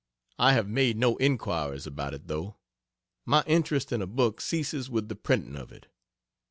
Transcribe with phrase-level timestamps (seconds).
[0.39, 2.55] I have made no inquiries about it, though.
[3.23, 5.85] My interest in a book ceases with the printing of it.